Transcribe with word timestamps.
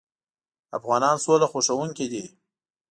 افغانان 0.77 1.15
سوله 1.23 1.47
خوښوونکي 1.51 2.05
دي. 2.11 2.25